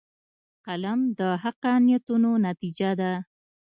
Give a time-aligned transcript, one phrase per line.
[0.65, 3.11] قلم د حقه نیتونو نتیجه ده